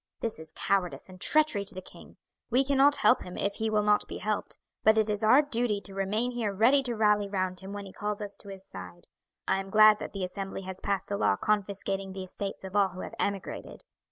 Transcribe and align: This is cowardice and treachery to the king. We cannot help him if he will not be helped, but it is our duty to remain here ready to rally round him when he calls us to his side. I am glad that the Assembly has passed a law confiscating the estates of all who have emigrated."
This 0.19 0.39
is 0.39 0.51
cowardice 0.55 1.09
and 1.09 1.21
treachery 1.21 1.63
to 1.63 1.75
the 1.75 1.79
king. 1.81 2.17
We 2.49 2.63
cannot 2.65 2.95
help 2.95 3.21
him 3.21 3.37
if 3.37 3.53
he 3.53 3.69
will 3.69 3.83
not 3.83 4.07
be 4.07 4.17
helped, 4.17 4.57
but 4.83 4.97
it 4.97 5.11
is 5.11 5.23
our 5.23 5.43
duty 5.43 5.79
to 5.81 5.93
remain 5.93 6.31
here 6.31 6.51
ready 6.51 6.81
to 6.81 6.95
rally 6.95 7.29
round 7.29 7.59
him 7.59 7.71
when 7.71 7.85
he 7.85 7.93
calls 7.93 8.19
us 8.19 8.35
to 8.37 8.49
his 8.49 8.65
side. 8.67 9.05
I 9.47 9.59
am 9.59 9.69
glad 9.69 9.99
that 9.99 10.13
the 10.13 10.23
Assembly 10.23 10.61
has 10.63 10.79
passed 10.79 11.11
a 11.11 11.17
law 11.17 11.35
confiscating 11.35 12.13
the 12.13 12.23
estates 12.23 12.63
of 12.63 12.75
all 12.75 12.89
who 12.89 13.01
have 13.01 13.13
emigrated." 13.19 13.83